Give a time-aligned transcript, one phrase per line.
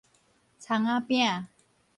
[0.57, 1.45] 蔥仔餅